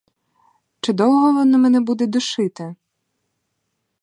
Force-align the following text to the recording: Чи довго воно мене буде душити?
Чи 0.81 0.93
довго 0.93 1.33
воно 1.33 1.57
мене 1.57 1.79
буде 1.81 2.07
душити? 2.07 2.75